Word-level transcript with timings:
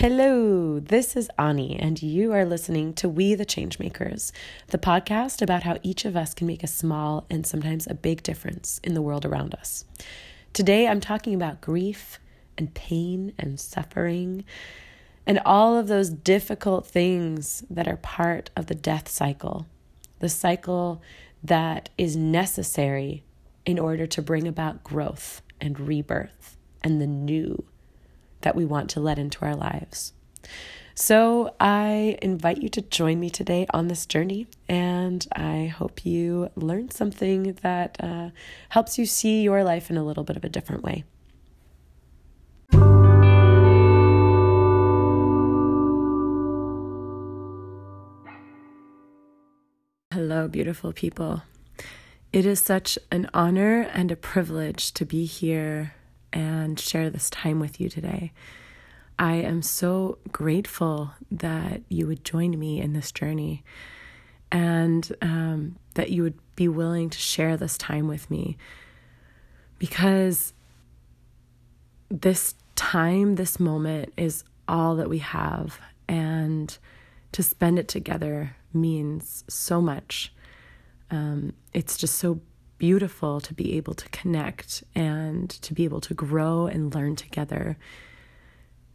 Hello, 0.00 0.78
this 0.78 1.16
is 1.16 1.28
Ani, 1.40 1.76
and 1.76 2.00
you 2.00 2.32
are 2.32 2.44
listening 2.44 2.94
to 2.94 3.08
We 3.08 3.34
the 3.34 3.44
Changemakers, 3.44 4.30
the 4.68 4.78
podcast 4.78 5.42
about 5.42 5.64
how 5.64 5.78
each 5.82 6.04
of 6.04 6.16
us 6.16 6.34
can 6.34 6.46
make 6.46 6.62
a 6.62 6.68
small 6.68 7.26
and 7.28 7.44
sometimes 7.44 7.84
a 7.84 7.94
big 7.94 8.22
difference 8.22 8.80
in 8.84 8.94
the 8.94 9.02
world 9.02 9.24
around 9.26 9.56
us. 9.56 9.84
Today, 10.52 10.86
I'm 10.86 11.00
talking 11.00 11.34
about 11.34 11.60
grief 11.60 12.20
and 12.56 12.72
pain 12.74 13.32
and 13.40 13.58
suffering 13.58 14.44
and 15.26 15.40
all 15.44 15.76
of 15.76 15.88
those 15.88 16.10
difficult 16.10 16.86
things 16.86 17.64
that 17.68 17.88
are 17.88 17.96
part 17.96 18.50
of 18.54 18.66
the 18.66 18.76
death 18.76 19.08
cycle, 19.08 19.66
the 20.20 20.28
cycle 20.28 21.02
that 21.42 21.88
is 21.98 22.14
necessary 22.14 23.24
in 23.66 23.80
order 23.80 24.06
to 24.06 24.22
bring 24.22 24.46
about 24.46 24.84
growth 24.84 25.42
and 25.60 25.80
rebirth 25.80 26.56
and 26.84 27.00
the 27.00 27.06
new 27.08 27.64
that 28.40 28.56
we 28.56 28.64
want 28.64 28.90
to 28.90 29.00
let 29.00 29.18
into 29.18 29.44
our 29.44 29.56
lives. 29.56 30.12
So 30.94 31.54
I 31.60 32.18
invite 32.22 32.60
you 32.60 32.68
to 32.70 32.82
join 32.82 33.20
me 33.20 33.30
today 33.30 33.66
on 33.70 33.86
this 33.86 34.04
journey, 34.04 34.48
and 34.68 35.24
I 35.30 35.66
hope 35.66 36.04
you 36.04 36.50
learn 36.56 36.90
something 36.90 37.52
that 37.62 37.96
uh, 38.00 38.30
helps 38.70 38.98
you 38.98 39.06
see 39.06 39.42
your 39.42 39.62
life 39.62 39.90
in 39.90 39.96
a 39.96 40.02
little 40.02 40.24
bit 40.24 40.36
of 40.36 40.44
a 40.44 40.48
different 40.48 40.82
way. 40.82 41.04
Hello, 50.12 50.48
beautiful 50.48 50.92
people. 50.92 51.42
It 52.32 52.44
is 52.44 52.58
such 52.58 52.98
an 53.12 53.30
honor 53.32 53.82
and 53.82 54.10
a 54.10 54.16
privilege 54.16 54.92
to 54.94 55.06
be 55.06 55.26
here 55.26 55.94
and 56.32 56.78
share 56.78 57.10
this 57.10 57.30
time 57.30 57.60
with 57.60 57.80
you 57.80 57.88
today. 57.88 58.32
I 59.18 59.34
am 59.34 59.62
so 59.62 60.18
grateful 60.30 61.12
that 61.30 61.82
you 61.88 62.06
would 62.06 62.24
join 62.24 62.58
me 62.58 62.80
in 62.80 62.92
this 62.92 63.10
journey 63.10 63.64
and 64.52 65.10
um, 65.20 65.76
that 65.94 66.10
you 66.10 66.22
would 66.22 66.38
be 66.54 66.68
willing 66.68 67.10
to 67.10 67.18
share 67.18 67.56
this 67.56 67.76
time 67.76 68.06
with 68.06 68.30
me 68.30 68.56
because 69.78 70.52
this 72.10 72.54
time, 72.74 73.34
this 73.34 73.58
moment 73.60 74.12
is 74.16 74.44
all 74.66 74.96
that 74.96 75.08
we 75.08 75.18
have, 75.18 75.80
and 76.08 76.78
to 77.32 77.42
spend 77.42 77.78
it 77.78 77.88
together 77.88 78.56
means 78.72 79.44
so 79.48 79.80
much. 79.80 80.32
Um, 81.10 81.54
it's 81.72 81.96
just 81.96 82.16
so 82.16 82.40
beautiful 82.78 83.40
to 83.40 83.54
be 83.54 83.76
able 83.76 83.94
to 83.94 84.08
connect 84.10 84.84
and 84.94 85.50
to 85.50 85.74
be 85.74 85.84
able 85.84 86.00
to 86.00 86.14
grow 86.14 86.66
and 86.66 86.94
learn 86.94 87.16
together. 87.16 87.76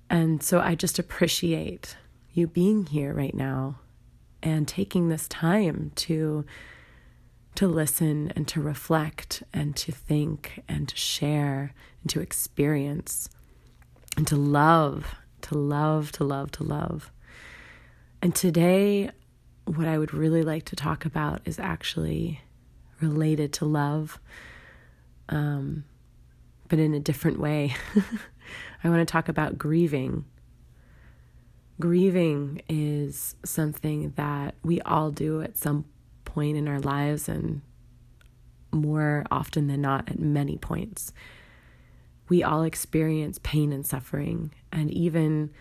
And 0.10 0.42
so 0.42 0.60
I 0.60 0.76
just 0.76 1.00
appreciate 1.00 1.98
you 2.34 2.48
being 2.48 2.86
here 2.86 3.14
right 3.14 3.34
now 3.34 3.80
and 4.42 4.68
taking 4.68 5.10
this 5.10 5.28
time 5.28 5.92
to 5.96 6.46
to 7.56 7.68
listen 7.68 8.34
and 8.36 8.48
to 8.48 8.60
reflect 8.60 9.44
and 9.54 9.76
to 9.76 9.92
think 9.92 10.64
and 10.68 10.90
to 10.90 10.96
share 10.96 11.72
and 12.02 12.10
to 12.10 12.20
experience 12.20 13.30
and 14.18 14.26
to 14.28 14.36
love, 14.36 15.14
to 15.42 15.56
love, 15.56 16.12
to 16.14 16.24
love, 16.24 16.50
to 16.50 16.64
love. 16.64 17.12
And 18.24 18.34
today 18.34 19.12
what 19.66 19.88
I 19.88 19.98
would 19.98 20.14
really 20.14 20.44
like 20.44 20.66
to 20.66 20.76
talk 20.76 21.06
about 21.06 21.42
is 21.46 21.60
actually 21.60 22.42
related 23.04 23.54
to 23.54 23.66
love, 23.66 24.20
um, 25.30 25.84
but 26.70 26.80
in 26.80 26.94
a 26.94 27.00
different 27.00 27.40
way. 27.40 27.76
I 28.84 28.90
want 28.90 29.08
to 29.08 29.12
talk 29.12 29.30
about 29.30 29.58
grieving. 29.58 30.26
Grieving 31.80 32.62
is 32.70 33.36
something 33.44 34.14
that 34.16 34.56
we 34.64 34.82
all 34.82 35.12
do 35.12 35.42
at 35.42 35.58
some 35.58 35.86
point 36.26 36.58
in 36.58 36.68
our 36.68 36.80
lives, 36.80 37.28
and 37.28 37.62
more 38.72 39.26
often 39.30 39.68
than 39.68 39.82
not, 39.82 40.10
at 40.10 40.20
many 40.20 40.58
points. 40.58 41.14
We 42.30 42.44
all 42.44 42.64
experience 42.64 43.40
pain 43.44 43.72
and 43.72 43.86
suffering, 43.86 44.54
and 44.72 44.90
even 44.92 45.52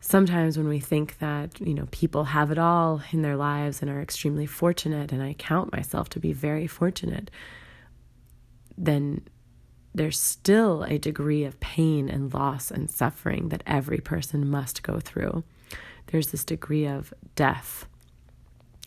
sometimes 0.00 0.56
when 0.56 0.68
we 0.68 0.80
think 0.80 1.18
that, 1.18 1.60
you 1.60 1.74
know, 1.74 1.86
people 1.90 2.24
have 2.24 2.50
it 2.50 2.58
all 2.58 3.02
in 3.12 3.22
their 3.22 3.36
lives 3.36 3.82
and 3.82 3.90
are 3.90 4.00
extremely 4.00 4.46
fortunate, 4.46 5.12
and 5.12 5.22
I 5.22 5.34
count 5.34 5.72
myself 5.72 6.08
to 6.10 6.20
be 6.20 6.32
very 6.32 6.66
fortunate, 6.66 7.30
then 8.76 9.22
there's 9.94 10.18
still 10.18 10.84
a 10.84 10.98
degree 10.98 11.44
of 11.44 11.60
pain 11.60 12.08
and 12.08 12.32
loss 12.32 12.70
and 12.70 12.90
suffering 12.90 13.48
that 13.48 13.62
every 13.66 13.98
person 13.98 14.48
must 14.48 14.82
go 14.82 15.00
through. 15.00 15.44
There's 16.06 16.28
this 16.28 16.44
degree 16.44 16.86
of 16.86 17.12
death, 17.34 17.86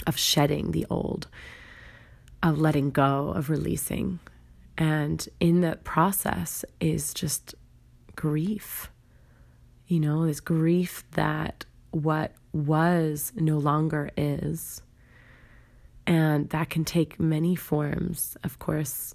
of 0.07 0.17
shedding 0.17 0.71
the 0.71 0.85
old, 0.89 1.27
of 2.41 2.57
letting 2.57 2.91
go, 2.91 3.29
of 3.29 3.49
releasing. 3.49 4.19
And 4.77 5.27
in 5.39 5.61
that 5.61 5.83
process 5.83 6.65
is 6.79 7.13
just 7.13 7.53
grief 8.15 8.89
you 9.93 9.99
know, 9.99 10.25
this 10.25 10.39
grief 10.39 11.03
that 11.11 11.65
what 11.91 12.33
was 12.51 13.31
no 13.35 13.59
longer 13.59 14.09
is. 14.17 14.81
And 16.07 16.49
that 16.49 16.71
can 16.71 16.83
take 16.83 17.19
many 17.19 17.55
forms. 17.55 18.35
Of 18.43 18.57
course, 18.57 19.13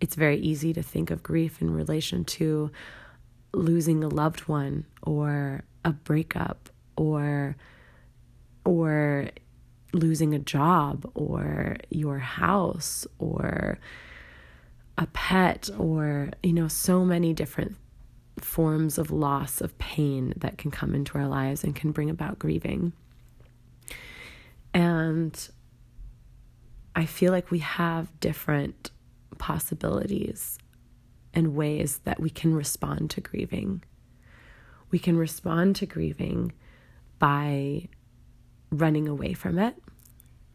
it's 0.00 0.14
very 0.14 0.38
easy 0.38 0.72
to 0.72 0.82
think 0.82 1.10
of 1.10 1.22
grief 1.22 1.60
in 1.60 1.74
relation 1.74 2.24
to 2.40 2.70
losing 3.52 4.02
a 4.02 4.08
loved 4.08 4.48
one 4.48 4.86
or 5.02 5.62
a 5.84 5.92
breakup 5.92 6.70
or 6.96 7.54
or 8.64 9.28
losing 9.92 10.32
a 10.34 10.38
job 10.38 11.10
or 11.14 11.76
your 11.90 12.18
house 12.18 13.06
or 13.18 13.78
a 14.96 15.06
pet 15.08 15.68
or 15.78 16.30
you 16.42 16.54
know 16.54 16.68
so 16.68 17.04
many 17.04 17.34
different 17.34 17.76
forms 18.44 18.98
of 18.98 19.10
loss, 19.10 19.60
of 19.60 19.76
pain 19.78 20.32
that 20.36 20.58
can 20.58 20.70
come 20.70 20.94
into 20.94 21.18
our 21.18 21.26
lives 21.26 21.64
and 21.64 21.74
can 21.74 21.92
bring 21.92 22.10
about 22.10 22.38
grieving. 22.38 22.92
And 24.72 25.48
I 26.94 27.06
feel 27.06 27.32
like 27.32 27.50
we 27.50 27.60
have 27.60 28.18
different 28.20 28.90
possibilities 29.38 30.58
and 31.32 31.54
ways 31.54 31.98
that 32.04 32.20
we 32.20 32.30
can 32.30 32.54
respond 32.54 33.10
to 33.10 33.20
grieving. 33.20 33.82
We 34.90 34.98
can 34.98 35.16
respond 35.16 35.76
to 35.76 35.86
grieving 35.86 36.52
by 37.18 37.88
running 38.70 39.08
away 39.08 39.34
from 39.34 39.58
it 39.58 39.76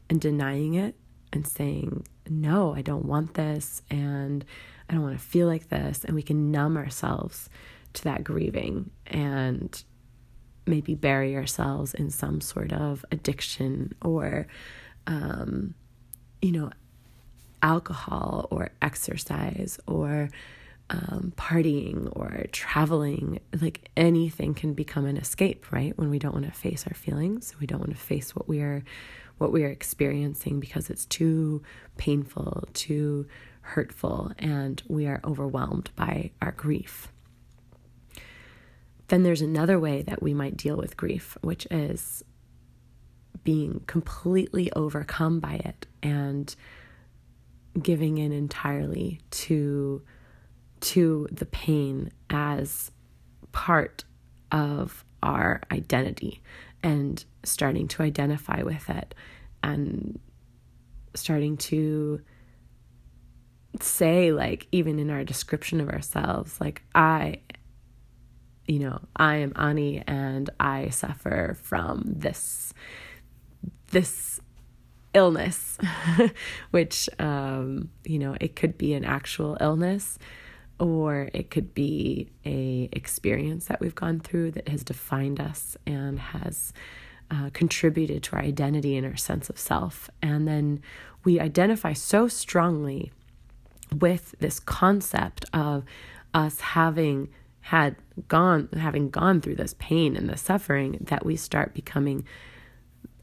and 0.09 0.19
denying 0.19 0.73
it 0.73 0.95
and 1.31 1.47
saying, 1.47 2.05
No, 2.29 2.73
I 2.75 2.81
don't 2.81 3.05
want 3.05 3.33
this, 3.35 3.81
and 3.89 4.43
I 4.89 4.93
don't 4.93 5.03
want 5.03 5.17
to 5.17 5.23
feel 5.23 5.47
like 5.47 5.69
this. 5.69 6.03
And 6.03 6.15
we 6.15 6.21
can 6.21 6.51
numb 6.51 6.77
ourselves 6.77 7.49
to 7.95 8.03
that 8.05 8.23
grieving 8.23 8.91
and 9.07 9.83
maybe 10.67 10.95
bury 10.95 11.35
ourselves 11.35 11.93
in 11.93 12.09
some 12.09 12.41
sort 12.41 12.73
of 12.73 13.05
addiction 13.11 13.93
or, 14.01 14.47
um, 15.07 15.75
you 16.41 16.51
know, 16.51 16.71
alcohol 17.61 18.47
or 18.51 18.69
exercise 18.81 19.79
or 19.87 20.29
um, 20.89 21.33
partying 21.35 22.09
or 22.15 22.45
traveling. 22.51 23.39
Like 23.59 23.89
anything 23.97 24.53
can 24.53 24.73
become 24.73 25.05
an 25.05 25.17
escape, 25.17 25.71
right? 25.71 25.97
When 25.97 26.09
we 26.09 26.19
don't 26.19 26.33
want 26.33 26.45
to 26.45 26.51
face 26.51 26.85
our 26.87 26.93
feelings, 26.93 27.55
we 27.59 27.67
don't 27.67 27.79
want 27.79 27.91
to 27.91 27.97
face 27.97 28.35
what 28.35 28.47
we 28.47 28.59
are, 28.61 28.83
what 29.37 29.51
we 29.51 29.63
are 29.63 29.69
experiencing 29.69 30.59
because 30.59 30.89
it's 30.89 31.05
too 31.05 31.63
painful, 31.97 32.67
too 32.73 33.27
hurtful, 33.61 34.31
and 34.37 34.81
we 34.87 35.07
are 35.07 35.19
overwhelmed 35.23 35.89
by 35.95 36.29
our 36.41 36.51
grief. 36.51 37.11
Then 39.07 39.23
there's 39.23 39.41
another 39.41 39.79
way 39.79 40.01
that 40.03 40.21
we 40.21 40.33
might 40.33 40.57
deal 40.57 40.77
with 40.77 40.97
grief, 40.97 41.37
which 41.41 41.67
is 41.69 42.23
being 43.43 43.81
completely 43.85 44.71
overcome 44.73 45.39
by 45.39 45.53
it 45.63 45.85
and 46.01 46.55
giving 47.81 48.17
in 48.17 48.31
entirely 48.31 49.21
to 49.29 50.01
to 50.79 51.27
the 51.31 51.45
pain 51.45 52.11
as 52.29 52.91
part 53.51 54.03
of 54.51 55.05
our 55.23 55.61
identity 55.71 56.41
and 56.83 57.23
starting 57.43 57.87
to 57.87 58.03
identify 58.03 58.61
with 58.61 58.89
it 58.89 59.15
and 59.63 60.19
starting 61.15 61.57
to 61.57 62.21
say 63.81 64.31
like 64.31 64.67
even 64.71 64.99
in 64.99 65.09
our 65.09 65.23
description 65.23 65.81
of 65.81 65.89
ourselves 65.89 66.59
like 66.61 66.83
i 66.93 67.39
you 68.67 68.79
know, 68.79 68.99
I 69.15 69.35
am 69.37 69.53
Ani 69.55 70.03
and 70.07 70.49
I 70.59 70.89
suffer 70.89 71.55
from 71.61 72.03
this 72.05 72.73
this 73.91 74.39
illness, 75.13 75.77
which 76.71 77.09
um, 77.19 77.89
you 78.05 78.19
know, 78.19 78.35
it 78.41 78.55
could 78.55 78.77
be 78.77 78.93
an 78.93 79.05
actual 79.05 79.57
illness. 79.61 80.17
or 80.79 81.29
it 81.33 81.49
could 81.49 81.73
be 81.73 82.27
a 82.45 82.89
experience 82.91 83.65
that 83.67 83.79
we've 83.79 83.95
gone 83.95 84.19
through 84.19 84.51
that 84.51 84.67
has 84.67 84.83
defined 84.83 85.39
us 85.39 85.77
and 85.85 86.19
has 86.19 86.73
uh, 87.31 87.49
contributed 87.53 88.21
to 88.23 88.35
our 88.35 88.41
identity 88.41 88.97
and 88.97 89.05
our 89.07 89.15
sense 89.15 89.49
of 89.49 89.57
self 89.57 90.09
and 90.21 90.47
then 90.47 90.79
we 91.23 91.39
identify 91.39 91.93
so 91.93 92.27
strongly 92.27 93.11
with 93.99 94.35
this 94.39 94.59
concept 94.59 95.45
of 95.53 95.83
us 96.33 96.59
having 96.59 97.29
had 97.65 97.95
gone 98.27 98.69
having 98.77 99.09
gone 99.09 99.41
through 99.41 99.55
this 99.55 99.73
pain 99.79 100.15
and 100.15 100.29
the 100.29 100.37
suffering 100.37 100.99
that 101.01 101.25
we 101.25 101.35
start 101.35 101.73
becoming 101.73 102.23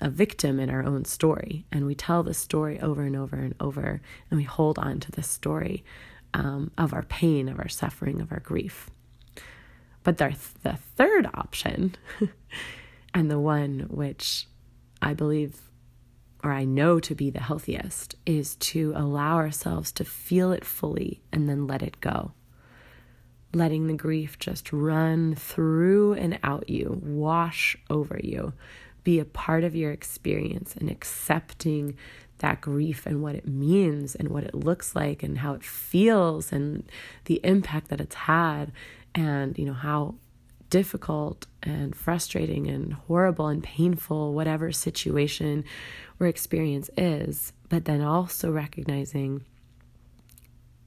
a 0.01 0.11
victim 0.11 0.59
in 0.59 0.69
our 0.69 0.83
own 0.83 1.05
story. 1.05 1.65
And 1.71 1.87
we 1.87 1.95
tell 1.95 2.25
the 2.25 2.35
story 2.35 2.81
over 2.81 3.03
and 3.03 3.15
over 3.15 3.37
and 3.37 3.55
over 3.61 4.01
and 4.31 4.39
we 4.39 4.43
hold 4.43 4.81
on 4.81 4.99
to 4.99 5.13
the 5.13 5.23
story 5.23 5.85
um, 6.35 6.73
of 6.77 6.93
our 6.93 7.05
pain 7.05 7.49
of 7.49 7.61
our 7.61 7.69
suffering 7.69 8.21
of 8.21 8.33
our 8.33 8.41
grief. 8.41 8.91
But 10.03 10.19
the, 10.19 10.35
the 10.65 10.77
third 10.97 11.29
option 11.35 11.95
and 13.15 13.31
the 13.31 13.39
one 13.39 13.87
which 13.91 14.49
i 15.01 15.13
believe 15.13 15.71
or 16.43 16.51
i 16.53 16.65
know 16.65 16.99
to 16.99 17.15
be 17.15 17.31
the 17.31 17.41
healthiest 17.41 18.15
is 18.25 18.57
to 18.57 18.93
allow 18.97 19.37
ourselves 19.37 19.93
to 19.93 20.05
feel 20.05 20.53
it 20.53 20.65
fully 20.65 21.21
and 21.33 21.49
then 21.49 21.67
let 21.67 21.83
it 21.83 22.01
go 22.01 22.33
letting 23.55 23.87
the 23.87 23.95
grief 23.95 24.39
just 24.39 24.73
run 24.73 25.35
through 25.35 26.15
and 26.15 26.39
out 26.43 26.69
you, 26.69 27.01
wash 27.03 27.77
over 27.91 28.19
you, 28.23 28.53
be 29.05 29.19
a 29.19 29.25
part 29.25 29.65
of 29.65 29.75
your 29.75 29.93
experience 29.93 30.75
and 30.77 30.91
accepting 30.91 31.97
that 32.39 32.61
grief 32.61 33.07
and 33.07 33.23
what 33.23 33.35
it 33.35 33.47
means 33.47 34.15
and 34.15 34.29
what 34.29 34.45
it 34.45 34.55
looks 34.55 34.95
like 34.97 35.23
and 35.23 35.39
how 35.39 35.55
it 35.55 35.63
feels 35.63 36.53
and 36.53 36.85
the 37.27 37.41
impact 37.45 37.89
that 37.89 38.01
it's 38.01 38.15
had 38.15 38.73
and 39.15 39.57
you 39.59 39.65
know 39.65 39.73
how 39.73 40.15
difficult 40.69 41.47
and 41.63 41.95
frustrating 41.95 42.67
and 42.67 42.95
horrible 42.95 43.47
and 43.47 43.63
painful 43.63 44.33
whatever 44.35 44.73
situation 44.73 45.65
or 46.19 46.27
experience 46.27 46.91
is 46.97 47.53
but 47.69 47.85
then 47.85 48.01
also 48.01 48.51
recognizing 48.51 49.45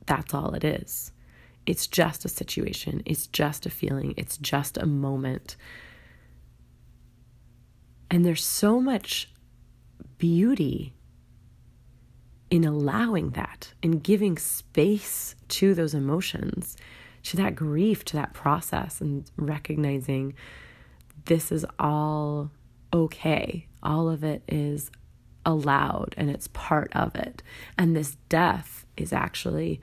that's 0.05 0.33
all 0.33 0.53
it 0.53 0.63
is 0.63 1.11
it's 1.65 1.87
just 1.87 2.25
a 2.25 2.29
situation, 2.29 3.01
it's 3.05 3.27
just 3.27 3.65
a 3.65 3.69
feeling, 3.69 4.13
it's 4.17 4.37
just 4.37 4.77
a 4.77 4.85
moment. 4.85 5.55
And 8.11 8.23
there's 8.23 8.45
so 8.45 8.79
much 8.79 9.31
beauty 10.17 10.93
in 12.49 12.63
allowing 12.63 13.31
that, 13.31 13.73
in 13.81 13.99
giving 13.99 14.37
space 14.37 15.35
to 15.47 15.73
those 15.73 15.93
emotions, 15.93 16.77
to 17.23 17.37
that 17.37 17.55
grief, 17.55 18.05
to 18.05 18.15
that 18.15 18.33
process, 18.33 19.01
and 19.01 19.29
recognizing 19.35 20.35
this 21.25 21.51
is 21.51 21.65
all 21.79 22.51
okay. 22.93 23.67
All 23.81 24.09
of 24.09 24.23
it 24.23 24.43
is 24.47 24.91
allowed 25.45 26.13
and 26.17 26.29
it's 26.29 26.47
part 26.49 26.91
of 26.95 27.15
it. 27.15 27.41
And 27.77 27.95
this 27.95 28.15
death 28.29 28.85
is 28.95 29.11
actually 29.11 29.81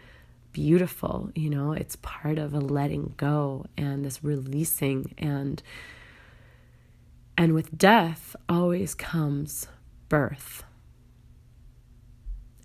beautiful 0.53 1.31
you 1.35 1.51
know? 1.51 1.73
It's 1.73 1.97
part 1.97 2.39
of 2.39 2.55
a 2.55 2.61
letting 2.61 3.15
go 3.17 3.67
and 3.77 4.05
this 4.05 4.23
releasing 4.23 5.15
and 5.19 5.63
and 7.37 7.55
with 7.55 7.77
death 7.77 8.37
always 8.49 8.95
comes 8.95 9.67
birth. 10.09 10.65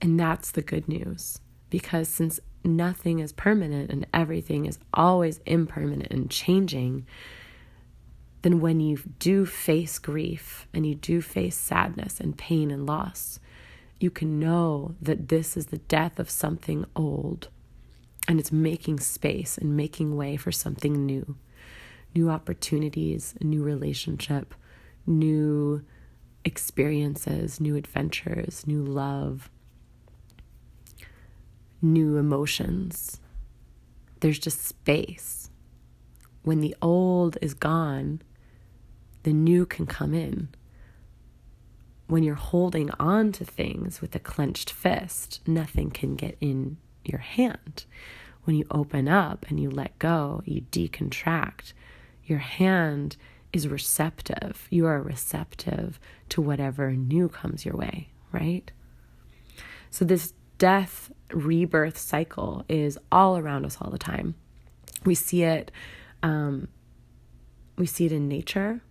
And 0.01 0.19
that's 0.19 0.51
the 0.51 0.61
good 0.61 0.87
news 0.87 1.39
because 1.69 2.07
since 2.07 2.39
nothing 2.63 3.19
is 3.19 3.31
permanent 3.31 3.89
and 3.89 4.05
everything 4.13 4.65
is 4.65 4.79
always 4.93 5.39
impermanent 5.45 6.11
and 6.11 6.29
changing 6.29 7.05
then 8.41 8.59
when 8.59 8.79
you 8.79 8.97
do 9.19 9.45
face 9.45 9.99
grief 9.99 10.67
and 10.73 10.85
you 10.85 10.95
do 10.95 11.21
face 11.21 11.55
sadness 11.55 12.19
and 12.19 12.37
pain 12.37 12.69
and 12.71 12.85
loss 12.85 13.39
you 13.99 14.11
can 14.11 14.39
know 14.39 14.95
that 15.01 15.29
this 15.29 15.57
is 15.57 15.67
the 15.67 15.77
death 15.77 16.19
of 16.19 16.29
something 16.29 16.85
old 16.95 17.49
and 18.27 18.39
it's 18.39 18.51
making 18.51 18.99
space 18.99 19.57
and 19.57 19.77
making 19.77 20.15
way 20.15 20.37
for 20.37 20.51
something 20.51 21.05
new 21.05 21.35
new 22.15 22.29
opportunities, 22.31 23.35
a 23.39 23.43
new 23.43 23.61
relationship, 23.61 24.55
new 25.05 25.83
experiences, 26.43 27.59
new 27.59 27.75
adventures, 27.75 28.65
new 28.65 28.81
love, 28.81 29.51
new 31.79 32.17
emotions. 32.17 33.19
There's 34.21 34.39
just 34.39 34.65
space. 34.65 35.51
When 36.41 36.61
the 36.61 36.75
old 36.81 37.37
is 37.39 37.53
gone, 37.53 38.21
the 39.21 39.33
new 39.33 39.67
can 39.67 39.85
come 39.85 40.15
in. 40.15 40.49
When 42.07 42.23
you're 42.23 42.35
holding 42.35 42.89
on 42.99 43.31
to 43.33 43.45
things 43.45 44.01
with 44.01 44.15
a 44.15 44.19
clenched 44.19 44.71
fist, 44.71 45.41
nothing 45.45 45.91
can 45.91 46.15
get 46.15 46.35
in 46.41 46.77
your 47.07 47.19
hand. 47.19 47.85
When 48.43 48.55
you 48.55 48.65
open 48.71 49.07
up 49.07 49.45
and 49.49 49.59
you 49.59 49.69
let 49.69 49.97
go, 49.99 50.41
you 50.45 50.61
decontract, 50.71 51.73
your 52.23 52.39
hand 52.39 53.17
is 53.51 53.67
receptive. 53.67 54.67
You 54.69 54.85
are 54.85 55.01
receptive 55.01 55.99
to 56.29 56.41
whatever 56.41 56.91
new 56.91 57.27
comes 57.29 57.65
your 57.65 57.75
way, 57.75 58.09
right? 58.31 58.71
So, 59.89 60.05
this 60.05 60.33
death 60.57 61.11
rebirth 61.31 61.97
cycle 61.97 62.65
is 62.69 62.97
all 63.11 63.37
around 63.37 63.65
us 63.65 63.77
all 63.81 63.89
the 63.89 63.97
time. 63.97 64.35
We 65.05 65.15
see 65.15 65.43
it, 65.43 65.71
um, 66.23 66.67
we 67.77 67.85
see 67.85 68.05
it 68.05 68.11
in 68.11 68.27
nature. 68.27 68.81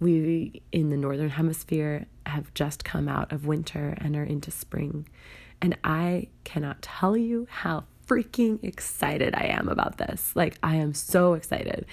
We 0.00 0.62
in 0.72 0.90
the 0.90 0.96
northern 0.96 1.30
hemisphere 1.30 2.06
have 2.26 2.52
just 2.54 2.84
come 2.84 3.08
out 3.08 3.32
of 3.32 3.46
winter 3.46 3.96
and 3.98 4.16
are 4.16 4.24
into 4.24 4.50
spring. 4.50 5.06
And 5.64 5.78
I 5.82 6.28
cannot 6.44 6.82
tell 6.82 7.16
you 7.16 7.46
how 7.50 7.84
freaking 8.06 8.62
excited 8.62 9.34
I 9.34 9.46
am 9.46 9.70
about 9.70 9.96
this. 9.96 10.36
Like, 10.36 10.58
I 10.62 10.74
am 10.74 10.92
so 10.92 11.32
excited. 11.32 11.86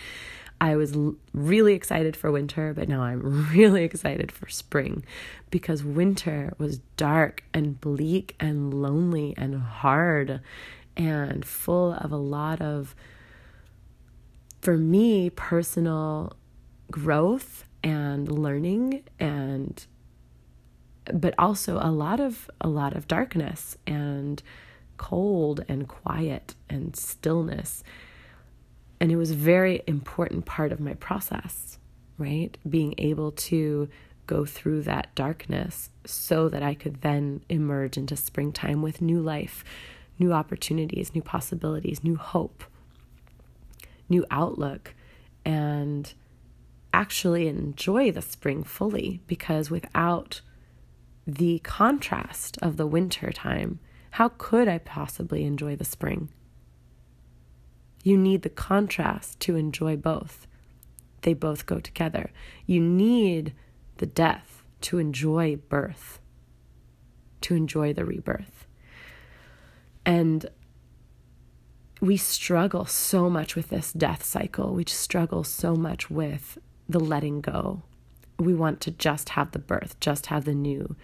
I 0.60 0.76
was 0.76 0.94
l- 0.94 1.16
really 1.34 1.74
excited 1.74 2.18
for 2.18 2.34
winter, 2.34 2.74
but 2.74 2.90
now 2.90 3.02
I'm 3.02 3.50
really 3.54 3.86
excited 3.86 4.30
for 4.30 4.50
spring 4.50 5.06
because 5.52 5.86
winter 5.86 6.54
was 6.58 6.80
dark 6.98 7.46
and 7.54 7.80
bleak 7.80 8.36
and 8.42 8.74
lonely 8.74 9.34
and 9.38 9.56
hard 9.62 10.42
and 10.98 11.46
full 11.46 11.94
of 11.94 12.12
a 12.12 12.18
lot 12.18 12.60
of, 12.60 12.94
for 14.62 14.76
me, 14.76 15.30
personal 15.30 16.36
growth 16.92 17.64
and 17.82 18.30
learning 18.30 19.04
and 19.18 19.86
but 21.14 21.34
also 21.38 21.78
a 21.82 21.92
lot 21.92 22.20
of 22.20 22.50
a 22.60 22.68
lot 22.68 22.96
of 22.96 23.08
darkness 23.08 23.78
and 23.88 24.42
cold 24.98 25.66
and 25.68 25.88
quiet 25.88 26.56
and 26.70 26.96
stillness. 26.96 27.84
And 29.00 29.12
it 29.12 29.16
was 29.16 29.32
a 29.32 29.36
very 29.36 29.82
important 29.88 30.46
part 30.46 30.72
of 30.72 30.80
my 30.80 30.94
process 30.94 31.80
right? 32.22 32.56
Being 32.70 32.94
able 33.00 33.32
to 33.32 33.90
go 34.28 34.46
through 34.46 34.84
that 34.84 35.14
darkness 35.16 35.90
so 36.06 36.48
that 36.48 36.64
I 36.64 36.76
could 36.76 37.02
then 37.02 37.42
emerge 37.50 37.98
into 37.98 38.16
springtime 38.16 38.82
with 38.82 39.02
new 39.02 39.20
life 39.20 39.66
new 40.20 40.32
opportunities 40.32 41.16
new 41.16 41.22
possibilities 41.22 42.04
new 42.04 42.16
hope 42.16 42.64
new 44.08 44.24
outlook 44.30 44.94
and 45.44 46.14
actually 46.94 47.48
enjoy 47.48 48.12
the 48.12 48.22
spring 48.22 48.64
fully 48.64 49.20
because 49.26 49.72
without 49.72 50.42
the 51.36 51.60
contrast 51.60 52.58
of 52.62 52.78
the 52.78 52.88
winter 52.88 53.32
time, 53.32 53.80
how 54.12 54.30
could 54.30 54.68
I 54.68 54.78
possibly 54.80 55.46
enjoy 55.46 55.76
the 55.76 55.86
spring? 55.86 56.30
You 58.04 58.18
need 58.18 58.42
the 58.42 58.50
contrast 58.50 59.40
to 59.42 59.56
enjoy 59.56 59.96
both. 59.96 60.48
They 61.22 61.34
both 61.34 61.66
go 61.66 61.80
together. 61.80 62.32
You 62.66 62.82
need 62.82 63.54
the 63.98 64.08
death 64.08 64.64
to 64.82 64.98
enjoy 64.98 65.56
birth, 65.56 66.20
to 67.42 67.56
enjoy 67.56 67.94
the 67.94 68.06
rebirth. 68.06 68.66
And 70.06 70.48
we 72.02 72.18
struggle 72.18 72.86
so 72.86 73.30
much 73.30 73.56
with 73.56 73.70
this 73.70 73.94
death 73.94 74.24
cycle. 74.24 74.74
We 74.74 74.86
struggle 74.88 75.44
so 75.44 75.76
much 75.76 76.10
with 76.10 76.58
the 76.90 77.00
letting 77.00 77.42
go 77.42 77.84
we 78.42 78.54
want 78.54 78.82
to 78.82 78.92
just 78.92 79.30
have 79.30 79.52
the 79.52 79.60
birth, 79.60 80.00
just 80.00 80.28
have 80.28 80.46
the 80.46 80.56
new, 80.56 80.96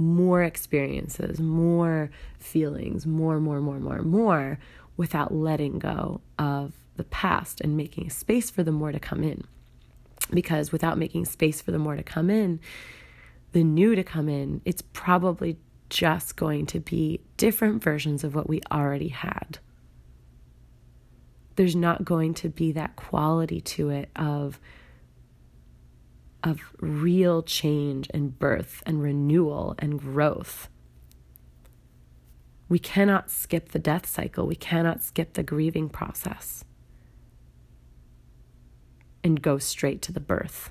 more 0.00 0.42
experiences, 0.42 1.38
more 1.40 2.10
feelings, 2.38 3.06
more, 3.06 3.38
more, 3.38 3.60
more, 3.60 3.78
more, 3.78 4.02
more, 4.02 4.58
without 4.96 5.32
letting 5.32 5.78
go 5.78 6.20
of 6.38 6.72
the 6.96 7.04
past 7.04 7.60
and 7.60 7.76
making 7.76 8.10
space 8.10 8.50
for 8.50 8.62
the 8.64 8.72
more 8.72 8.90
to 8.90 8.98
come 8.98 9.22
in. 9.22 9.44
Because 10.32 10.72
without 10.72 10.98
making 10.98 11.26
space 11.26 11.62
for 11.62 11.70
the 11.70 11.78
more 11.78 11.96
to 11.96 12.02
come 12.02 12.30
in, 12.30 12.60
the 13.52 13.64
new 13.64 13.94
to 13.94 14.02
come 14.02 14.28
in, 14.28 14.60
it's 14.64 14.82
probably 14.92 15.56
just 15.88 16.36
going 16.36 16.66
to 16.66 16.80
be 16.80 17.20
different 17.36 17.82
versions 17.82 18.22
of 18.24 18.34
what 18.34 18.48
we 18.48 18.60
already 18.70 19.08
had. 19.08 19.58
there's 21.60 21.76
not 21.76 22.06
going 22.06 22.32
to 22.32 22.48
be 22.48 22.72
that 22.72 22.96
quality 22.96 23.60
to 23.60 23.90
it 23.90 24.08
of 24.16 24.58
of 26.42 26.60
real 26.78 27.42
change 27.42 28.08
and 28.12 28.38
birth 28.38 28.82
and 28.86 29.02
renewal 29.02 29.74
and 29.78 29.98
growth. 29.98 30.68
We 32.68 32.78
cannot 32.78 33.30
skip 33.30 33.70
the 33.70 33.78
death 33.78 34.06
cycle. 34.06 34.46
We 34.46 34.54
cannot 34.54 35.02
skip 35.02 35.34
the 35.34 35.42
grieving 35.42 35.88
process 35.88 36.64
and 39.24 39.42
go 39.42 39.58
straight 39.58 40.02
to 40.02 40.12
the 40.12 40.20
birth. 40.20 40.70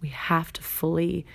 We 0.00 0.08
have 0.10 0.52
to 0.52 0.62
fully 0.62 1.26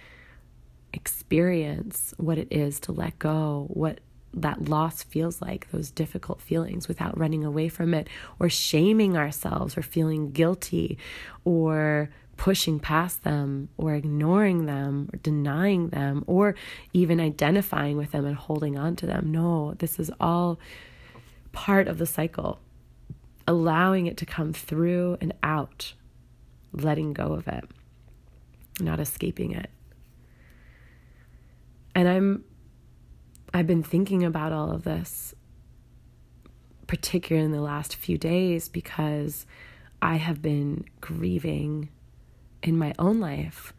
experience 0.94 2.14
what 2.18 2.38
it 2.38 2.48
is 2.52 2.80
to 2.82 2.92
let 2.92 3.20
go, 3.20 3.66
what 3.70 4.00
that 4.32 4.70
loss 4.70 5.02
feels 5.02 5.42
like, 5.42 5.70
those 5.72 5.90
difficult 5.90 6.40
feelings, 6.40 6.88
without 6.88 7.18
running 7.18 7.44
away 7.44 7.68
from 7.68 7.94
it 7.94 8.08
or 8.40 8.48
shaming 8.48 9.18
ourselves 9.18 9.76
or 9.76 9.82
feeling 9.82 10.32
guilty 10.32 10.98
or 11.44 12.10
pushing 12.40 12.80
past 12.80 13.26
them 13.26 13.68
or 13.76 13.94
ignoring 13.94 14.66
them 14.66 15.10
or 15.12 15.18
denying 15.18 15.90
them 15.90 16.24
or 16.26 16.56
even 16.94 17.20
identifying 17.20 17.98
with 17.98 18.12
them 18.12 18.26
and 18.26 18.38
holding 18.38 18.78
on 18.78 18.96
to 18.96 19.06
them. 19.06 19.30
No, 19.30 19.74
this 19.80 20.00
is 20.00 20.10
all 20.22 20.58
part 21.52 21.90
of 21.90 21.98
the 21.98 22.06
cycle. 22.06 22.62
Allowing 23.46 24.06
it 24.08 24.16
to 24.16 24.26
come 24.26 24.54
through 24.54 25.18
and 25.20 25.34
out, 25.44 25.96
letting 26.72 27.12
go 27.12 27.34
of 27.34 27.46
it, 27.50 27.66
not 28.80 29.02
escaping 29.02 29.52
it. 29.52 29.70
And 31.94 32.08
I'm 32.08 32.46
I've 33.54 33.68
been 33.68 33.84
thinking 33.84 34.24
about 34.24 34.54
all 34.54 34.72
of 34.72 34.86
this, 34.86 35.34
particularly 36.88 37.44
in 37.44 37.52
the 37.52 37.60
last 37.60 37.98
few 37.98 38.18
days, 38.18 38.70
because 38.70 39.46
I 40.02 40.16
have 40.16 40.42
been 40.42 40.86
grieving 41.02 41.90
in 42.64 42.78
my 42.78 42.94
own 43.00 43.20
life. 43.20 43.74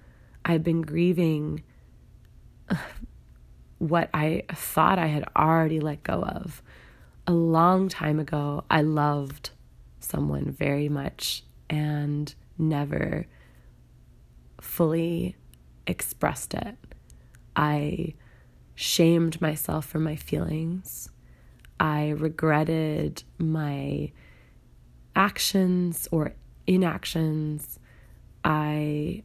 I've 0.44 0.64
been 0.64 0.82
grieving 0.82 1.62
uh, 2.68 2.76
what 3.78 4.10
I 4.14 4.44
thought 4.52 4.98
I 4.98 5.06
had 5.06 5.24
already 5.36 5.80
let 5.80 6.02
go 6.02 6.22
of. 6.22 6.62
A 7.26 7.32
long 7.32 7.88
time 7.88 8.18
ago, 8.18 8.64
I 8.70 8.82
loved 8.82 9.50
someone 10.00 10.50
very 10.50 10.88
much 10.88 11.44
and 11.68 12.34
never 12.58 13.26
fully 14.60 15.36
expressed 15.86 16.54
it. 16.54 16.76
I 17.56 18.14
shamed 18.74 19.40
myself 19.40 19.86
for 19.86 19.98
my 19.98 20.16
feelings. 20.16 21.10
I 21.78 22.10
regretted 22.10 23.22
my 23.38 24.12
actions 25.16 26.08
or 26.10 26.34
inactions. 26.66 27.78
I 28.44 29.22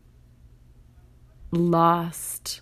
lost 1.52 2.62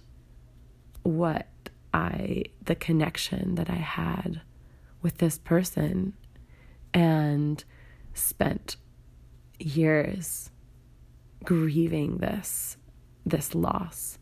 what 1.04 1.48
I, 1.94 2.44
the 2.64 2.76
connection 2.76 3.56
that 3.56 3.70
I 3.70 3.76
had 3.76 4.42
with 5.02 5.18
this 5.18 5.38
person, 5.38 6.14
and 6.94 7.64
spent 8.14 8.78
years 9.60 10.50
grieving 11.44 12.18
this 12.18 12.78
this 13.26 13.56
loss. 13.56 14.18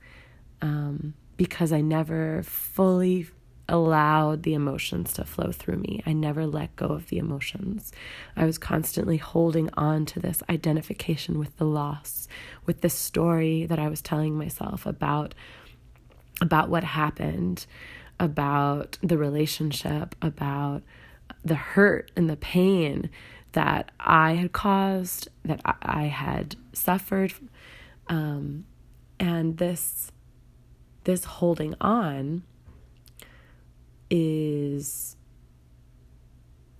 Um, 0.61 1.15
because 1.37 1.71
I 1.71 1.81
never 1.81 2.43
fully 2.43 3.27
allowed 3.71 4.43
the 4.43 4.53
emotions 4.53 5.13
to 5.13 5.25
flow 5.25 5.51
through 5.51 5.77
me. 5.77 6.03
I 6.05 6.13
never 6.13 6.45
let 6.45 6.75
go 6.75 6.87
of 6.87 7.07
the 7.07 7.17
emotions. 7.17 7.91
I 8.35 8.45
was 8.45 8.57
constantly 8.57 9.17
holding 9.17 9.69
on 9.75 10.05
to 10.07 10.19
this 10.19 10.43
identification 10.49 11.39
with 11.39 11.57
the 11.57 11.65
loss, 11.65 12.27
with 12.65 12.81
the 12.81 12.89
story 12.89 13.65
that 13.65 13.79
I 13.79 13.87
was 13.87 14.01
telling 14.01 14.37
myself 14.37 14.85
about 14.85 15.33
about 16.41 16.69
what 16.69 16.83
happened, 16.83 17.67
about 18.19 18.97
the 19.01 19.17
relationship, 19.17 20.15
about 20.21 20.81
the 21.45 21.55
hurt 21.55 22.11
and 22.15 22.29
the 22.29 22.37
pain 22.37 23.09
that 23.51 23.91
I 23.99 24.33
had 24.33 24.51
caused, 24.51 25.27
that 25.45 25.61
I 25.63 26.03
had 26.03 26.55
suffered. 26.73 27.33
Um, 28.07 28.65
and 29.19 29.57
this 29.57 30.11
this 31.03 31.25
holding 31.25 31.75
on 31.79 32.43
is 34.11 35.15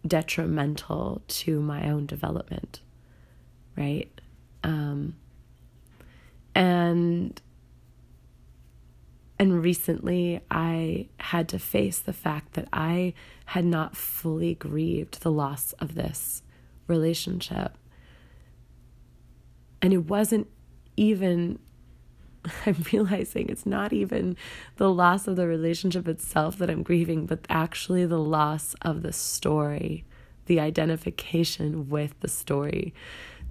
detrimental 0.06 1.22
to 1.28 1.62
my 1.62 1.90
own 1.90 2.06
development, 2.06 2.82
right? 3.78 4.12
Um, 4.64 5.16
and 6.54 7.42
and 9.40 9.64
recently 9.64 10.42
I 10.52 11.08
had 11.18 11.50
to 11.50 11.58
face 11.58 11.98
the 11.98 12.14
fact 12.14 12.54
that 12.54 12.68
I 12.72 13.16
had 13.46 13.66
not 13.66 13.98
fully 13.98 14.54
grieved 14.54 15.22
the 15.22 15.32
loss 15.32 15.74
of 15.80 15.96
this 15.96 16.44
relationship. 16.86 17.76
And 19.82 19.94
it 19.94 20.06
wasn't 20.06 20.48
even 20.96 21.58
I'm 22.66 22.84
realizing 22.92 23.50
it's 23.50 23.66
not 23.66 23.94
even 23.94 24.36
the 24.78 24.92
loss 24.92 25.28
of 25.28 25.36
the 25.36 25.48
relationship 25.48 26.08
itself 26.08 26.58
that 26.58 26.70
I'm 26.70 26.84
grieving, 26.84 27.26
but 27.26 27.46
actually 27.50 28.06
the 28.06 28.20
loss 28.20 28.76
of 28.82 29.02
the 29.02 29.14
story, 29.14 30.06
the 30.46 30.60
identification 30.60 31.90
with 31.90 32.20
the 32.22 32.28
story. 32.28 32.94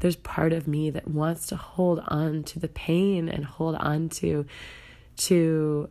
There's 0.00 0.16
part 0.16 0.52
of 0.52 0.66
me 0.66 0.90
that 0.90 1.09
wants 1.09 1.47
to 1.49 1.56
hold 1.56 2.00
on 2.09 2.42
to 2.44 2.59
the 2.59 2.68
pain 2.68 3.28
and 3.28 3.44
hold 3.44 3.76
on 3.76 4.09
to 4.11 4.47
to 5.16 5.90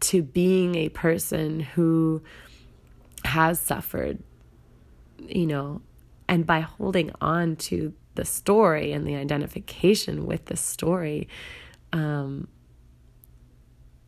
to 0.00 0.22
being 0.22 0.74
a 0.74 0.88
person 0.90 1.60
who 1.60 2.22
has 3.24 3.58
suffered, 3.60 4.18
you 5.18 5.46
know, 5.46 5.80
and 6.28 6.44
by 6.44 6.60
holding 6.60 7.12
on 7.20 7.56
to 7.56 7.94
the 8.16 8.24
story 8.24 8.92
and 8.92 9.06
the 9.06 9.14
identification 9.14 10.26
with 10.26 10.46
the 10.46 10.56
story, 10.56 11.28
um, 11.92 12.48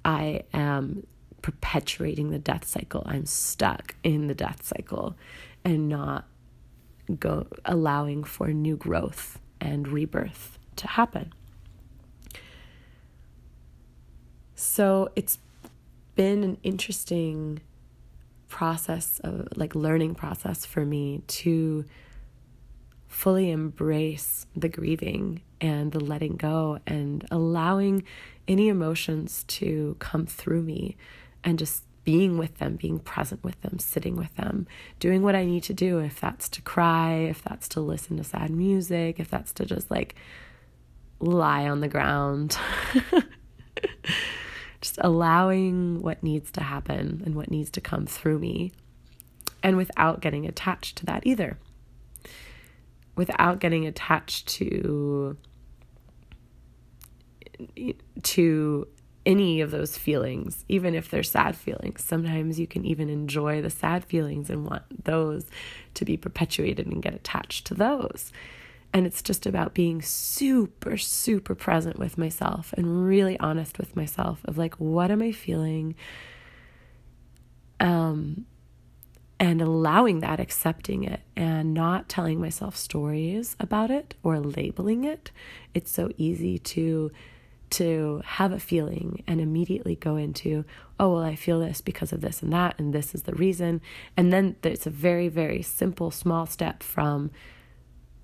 I 0.05 0.43
am 0.53 1.07
perpetuating 1.43 2.31
the 2.31 2.39
death 2.39 2.67
cycle. 2.67 3.03
I'm 3.07 3.27
stuck 3.27 3.95
in 4.03 4.27
the 4.27 4.35
death 4.35 4.65
cycle 4.65 5.17
and 5.65 5.89
not 5.89 6.27
go 7.19 7.47
allowing 7.65 8.25
for 8.25 8.49
new 8.49 8.77
growth 8.77 9.39
and 9.61 9.89
rebirth 9.89 10.59
to 10.77 10.87
happen. 10.89 11.33
So 14.55 15.11
it's 15.15 15.39
been 16.15 16.43
an 16.43 16.59
interesting 16.63 17.61
process 18.49 19.21
of 19.21 19.49
like 19.57 19.75
learning 19.75 20.15
process 20.15 20.65
for 20.65 20.85
me 20.85 21.23
to 21.29 21.85
fully 23.09 23.51
embrace 23.51 24.47
the 24.55 24.69
grieving 24.69 25.41
and 25.61 25.93
the 25.93 26.01
letting 26.01 26.37
go 26.37 26.79
and 26.87 27.27
allowing 27.31 28.05
any 28.47 28.69
emotions 28.69 29.45
to 29.49 29.97
come 29.99 30.27
through 30.27 30.63
me 30.63 30.97
and 31.43 31.59
just 31.59 31.85
being 32.05 32.39
with 32.39 32.57
them, 32.59 32.77
being 32.77 32.99
present 32.99 33.43
with 33.43 33.61
them, 33.63 33.79
sitting 33.79 34.17
with 34.17 34.35
them, 34.37 34.67
doing 34.99 35.23
what 35.23 35.35
I 35.35 35.45
need 35.45 35.63
to 35.65 35.75
do, 35.75 35.99
if 35.99 36.21
that's 36.21 36.49
to 36.51 36.63
cry, 36.63 37.15
if 37.15 37.43
that's 37.43 37.69
to 37.69 37.81
listen 37.81 38.17
to 38.19 38.25
sad 38.25 38.51
music, 38.51 39.21
if 39.21 39.29
that's 39.29 39.53
to 39.55 39.67
just 39.67 39.91
like 39.91 40.15
lie 41.19 41.69
on 41.69 41.81
the 41.81 41.89
ground. 41.89 42.57
just 44.81 44.99
allowing 45.01 46.01
what 46.01 46.23
needs 46.23 46.51
to 46.53 46.63
happen 46.63 47.23
and 47.27 47.35
what 47.35 47.51
needs 47.51 47.69
to 47.71 47.81
come 47.81 48.07
through 48.07 48.39
me, 48.39 48.73
and 49.63 49.77
without 49.77 50.21
getting 50.21 50.47
attached 50.47 50.97
to 50.97 51.07
that 51.07 51.27
either 51.27 51.59
without 53.19 53.59
getting 53.59 53.85
attached 53.85 54.47
to 54.47 55.37
to 58.23 58.89
any 59.27 59.61
of 59.61 59.73
those 59.73 59.99
feelings, 59.99 60.65
even 60.69 60.95
if 60.95 61.11
they're 61.11 61.25
sad 61.25 61.57
feelings. 61.57 62.03
Sometimes 62.03 62.59
you 62.59 62.67
can 62.67 62.87
even 62.87 63.11
enjoy 63.11 63.61
the 63.61 63.69
sad 63.69 64.05
feelings 64.05 64.49
and 64.49 64.65
want 64.65 65.05
those 65.05 65.47
to 65.95 66.05
be 66.05 66.17
perpetuated 66.17 66.87
and 66.87 67.03
get 67.03 67.13
attached 67.13 67.67
to 67.67 67.75
those. 67.75 68.33
And 68.95 69.05
it's 69.05 69.21
just 69.21 69.45
about 69.45 69.75
being 69.75 70.01
super, 70.01 70.97
super 70.97 71.55
present 71.55 71.99
with 71.99 72.17
myself 72.17 72.73
and 72.75 73.05
really 73.07 73.39
honest 73.39 73.79
with 73.79 73.97
myself 73.97 74.41
of 74.45 74.57
like, 74.57 74.77
what 74.77 75.11
am 75.11 75.21
I 75.21 75.33
feeling? 75.33 75.97
Um, 77.81 78.47
and 79.41 79.63
allowing 79.63 80.21
that, 80.21 80.41
accepting 80.41 81.05
it, 81.05 81.21
and 81.37 81.73
not 81.73 82.09
telling 82.09 82.41
myself 82.41 82.77
stories 82.77 83.57
about 83.61 83.91
it 83.91 84.15
or 84.23 84.41
labeling 84.41 85.05
it. 85.05 85.31
It's 85.75 85.91
so 85.91 86.11
easy 86.17 86.59
to 86.59 87.11
to 87.71 88.23
have 88.25 88.53
a 88.53 88.59
feeling 88.59 89.23
and 89.27 89.41
immediately 89.41 89.95
go 89.95 90.17
into, 90.17 90.65
oh, 90.99 91.13
well, 91.13 91.23
I 91.23 91.37
feel 91.37 91.61
this 91.61 91.81
because 91.81 92.13
of 92.13 92.23
this 92.23 92.43
and 92.43 92.53
that, 92.53 92.75
and 92.79 92.95
this 92.95 93.15
is 93.15 93.25
the 93.25 93.35
reason. 93.35 93.83
And 94.17 94.33
then 94.33 94.57
there's 94.63 94.87
a 94.87 94.91
very, 94.91 95.29
very 95.29 95.63
simple, 95.63 96.11
small 96.11 96.47
step 96.47 96.83
from 96.83 97.31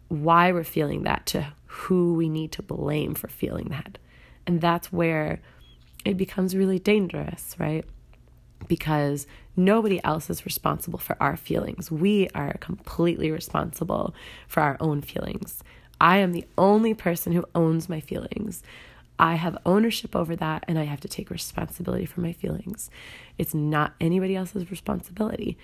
why 0.08 0.50
we're 0.52 0.64
feeling 0.64 1.02
that 1.02 1.26
to 1.26 1.52
who 1.66 2.14
we 2.14 2.28
need 2.28 2.52
to 2.52 2.62
blame 2.62 3.14
for 3.14 3.28
feeling 3.28 3.68
that. 3.68 3.98
And 4.46 4.60
that's 4.60 4.92
where 4.92 5.40
it 6.04 6.16
becomes 6.16 6.56
really 6.56 6.78
dangerous, 6.78 7.54
right? 7.58 7.84
Because 8.68 9.26
nobody 9.56 10.02
else 10.04 10.30
is 10.30 10.44
responsible 10.44 10.98
for 10.98 11.16
our 11.20 11.36
feelings. 11.36 11.90
We 11.90 12.28
are 12.34 12.54
completely 12.58 13.30
responsible 13.30 14.14
for 14.48 14.62
our 14.62 14.76
own 14.80 15.02
feelings. 15.02 15.62
I 16.00 16.18
am 16.18 16.32
the 16.32 16.46
only 16.58 16.94
person 16.94 17.32
who 17.32 17.44
owns 17.54 17.88
my 17.88 18.00
feelings. 18.00 18.62
I 19.18 19.36
have 19.36 19.56
ownership 19.64 20.16
over 20.16 20.34
that 20.36 20.64
and 20.66 20.78
I 20.78 20.84
have 20.84 21.00
to 21.00 21.08
take 21.08 21.30
responsibility 21.30 22.04
for 22.04 22.20
my 22.20 22.32
feelings. 22.32 22.90
It's 23.38 23.54
not 23.54 23.94
anybody 24.00 24.34
else's 24.34 24.70
responsibility. 24.70 25.56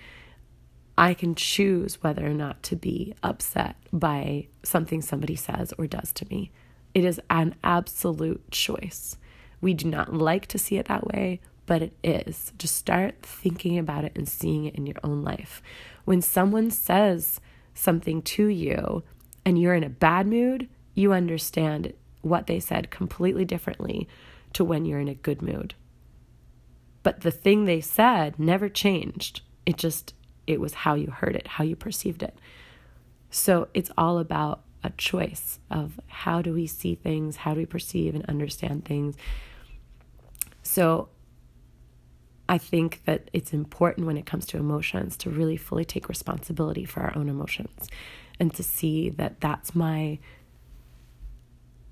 I 0.96 1.14
can 1.14 1.34
choose 1.34 2.02
whether 2.02 2.26
or 2.26 2.34
not 2.34 2.62
to 2.64 2.76
be 2.76 3.14
upset 3.22 3.76
by 3.92 4.46
something 4.62 5.02
somebody 5.02 5.34
says 5.34 5.72
or 5.78 5.86
does 5.86 6.12
to 6.12 6.26
me. 6.28 6.50
It 6.94 7.04
is 7.04 7.20
an 7.30 7.54
absolute 7.64 8.50
choice. 8.50 9.16
We 9.60 9.74
do 9.74 9.88
not 9.88 10.14
like 10.14 10.46
to 10.48 10.58
see 10.58 10.76
it 10.76 10.86
that 10.86 11.06
way, 11.06 11.40
but 11.70 11.82
it 11.82 11.96
is. 12.02 12.52
Just 12.58 12.74
start 12.74 13.22
thinking 13.22 13.78
about 13.78 14.04
it 14.04 14.10
and 14.16 14.28
seeing 14.28 14.64
it 14.64 14.74
in 14.74 14.86
your 14.86 14.96
own 15.04 15.22
life. 15.22 15.62
When 16.04 16.20
someone 16.20 16.68
says 16.72 17.40
something 17.74 18.22
to 18.22 18.48
you 18.48 19.04
and 19.44 19.56
you're 19.56 19.76
in 19.76 19.84
a 19.84 19.88
bad 19.88 20.26
mood, 20.26 20.68
you 20.94 21.12
understand 21.12 21.92
what 22.22 22.48
they 22.48 22.58
said 22.58 22.90
completely 22.90 23.44
differently 23.44 24.08
to 24.54 24.64
when 24.64 24.84
you're 24.84 24.98
in 24.98 25.06
a 25.06 25.14
good 25.14 25.42
mood. 25.42 25.74
But 27.04 27.20
the 27.20 27.30
thing 27.30 27.66
they 27.66 27.80
said 27.80 28.36
never 28.36 28.68
changed. 28.68 29.42
It 29.64 29.76
just, 29.76 30.12
it 30.48 30.60
was 30.60 30.74
how 30.74 30.94
you 30.94 31.12
heard 31.12 31.36
it, 31.36 31.46
how 31.46 31.62
you 31.62 31.76
perceived 31.76 32.24
it. 32.24 32.36
So 33.30 33.68
it's 33.74 33.92
all 33.96 34.18
about 34.18 34.64
a 34.82 34.90
choice 34.90 35.60
of 35.70 36.00
how 36.08 36.42
do 36.42 36.52
we 36.52 36.66
see 36.66 36.96
things, 36.96 37.36
how 37.36 37.54
do 37.54 37.60
we 37.60 37.66
perceive 37.66 38.16
and 38.16 38.24
understand 38.24 38.86
things. 38.86 39.14
So 40.64 41.10
I 42.50 42.58
think 42.58 43.02
that 43.04 43.30
it's 43.32 43.52
important 43.52 44.08
when 44.08 44.16
it 44.16 44.26
comes 44.26 44.44
to 44.46 44.56
emotions 44.56 45.16
to 45.18 45.30
really 45.30 45.56
fully 45.56 45.84
take 45.84 46.08
responsibility 46.08 46.84
for 46.84 47.00
our 47.00 47.16
own 47.16 47.28
emotions 47.28 47.88
and 48.40 48.52
to 48.54 48.64
see 48.64 49.08
that 49.08 49.40
that's 49.40 49.72
my 49.72 50.18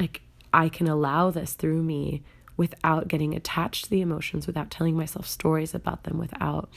like 0.00 0.22
I 0.52 0.68
can 0.68 0.88
allow 0.88 1.30
this 1.30 1.52
through 1.52 1.84
me 1.84 2.24
without 2.56 3.06
getting 3.06 3.36
attached 3.36 3.84
to 3.84 3.90
the 3.90 4.00
emotions, 4.00 4.48
without 4.48 4.68
telling 4.68 4.96
myself 4.96 5.28
stories 5.28 5.76
about 5.76 6.02
them, 6.02 6.18
without 6.18 6.68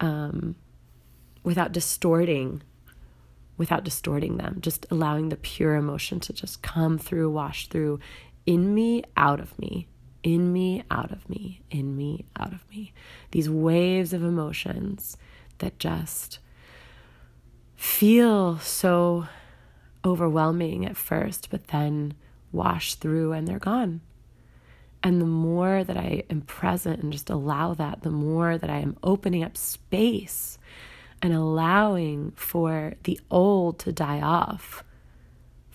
um, 0.00 0.56
without 1.42 1.70
distorting 1.70 2.62
without 3.58 3.84
distorting 3.84 4.38
them, 4.38 4.58
just 4.60 4.86
allowing 4.90 5.28
the 5.28 5.36
pure 5.36 5.74
emotion 5.74 6.20
to 6.20 6.32
just 6.32 6.62
come 6.62 6.98
through, 6.98 7.30
wash 7.30 7.68
through 7.68 8.00
in 8.46 8.74
me, 8.74 9.02
out 9.16 9.40
of 9.40 9.58
me, 9.58 9.86
in 10.26 10.52
me, 10.52 10.82
out 10.90 11.12
of 11.12 11.30
me, 11.30 11.60
in 11.70 11.96
me, 11.96 12.24
out 12.36 12.52
of 12.52 12.68
me. 12.68 12.92
These 13.30 13.48
waves 13.48 14.12
of 14.12 14.24
emotions 14.24 15.16
that 15.58 15.78
just 15.78 16.40
feel 17.76 18.58
so 18.58 19.28
overwhelming 20.04 20.84
at 20.84 20.96
first, 20.96 21.48
but 21.48 21.68
then 21.68 22.14
wash 22.50 22.96
through 22.96 23.30
and 23.30 23.46
they're 23.46 23.60
gone. 23.60 24.00
And 25.00 25.20
the 25.20 25.26
more 25.26 25.84
that 25.84 25.96
I 25.96 26.24
am 26.28 26.40
present 26.40 27.04
and 27.04 27.12
just 27.12 27.30
allow 27.30 27.74
that, 27.74 28.02
the 28.02 28.10
more 28.10 28.58
that 28.58 28.68
I 28.68 28.78
am 28.78 28.96
opening 29.04 29.44
up 29.44 29.56
space 29.56 30.58
and 31.22 31.32
allowing 31.32 32.32
for 32.32 32.94
the 33.04 33.20
old 33.30 33.78
to 33.78 33.92
die 33.92 34.20
off, 34.20 34.82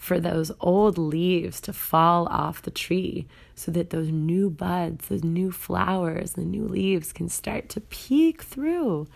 for 0.01 0.19
those 0.19 0.51
old 0.59 0.97
leaves 0.97 1.61
to 1.61 1.71
fall 1.71 2.27
off 2.29 2.63
the 2.63 2.71
tree, 2.71 3.27
so 3.53 3.71
that 3.71 3.91
those 3.91 4.09
new 4.09 4.49
buds, 4.49 5.09
those 5.09 5.23
new 5.23 5.51
flowers, 5.51 6.33
the 6.33 6.41
new 6.41 6.67
leaves 6.67 7.13
can 7.13 7.29
start 7.29 7.69
to 7.69 7.79
peek 7.81 8.41
through. 8.41 9.07